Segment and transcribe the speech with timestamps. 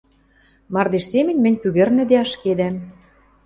[0.73, 2.75] мардеж семӹнь мӹнь пӱгӹрнӹде ашкедӓм.